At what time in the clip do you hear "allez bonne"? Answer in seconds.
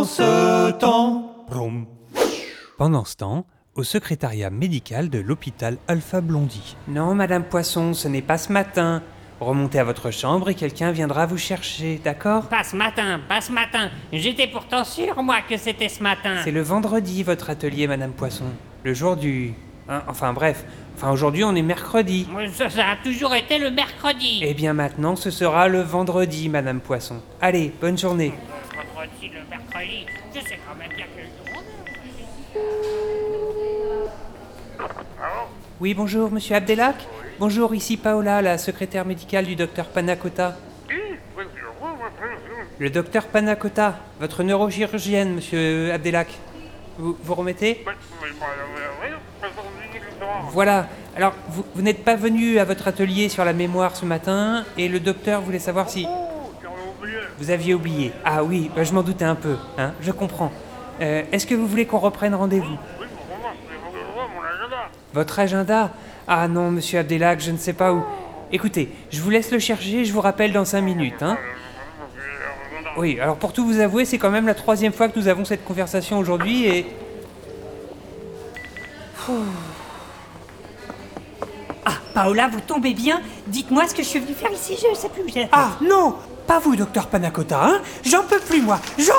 27.42-27.98